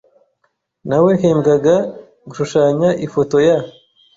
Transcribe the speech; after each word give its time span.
Nawehembwaga 0.87 1.75
gushushanya 2.27 2.89
ifoto 3.05 3.37
ya. 3.47 3.57